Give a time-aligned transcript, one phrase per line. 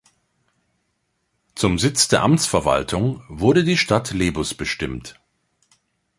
[1.53, 5.19] Zum Sitz der Amtsverwaltung wurde die Stadt Lebus bestimmt.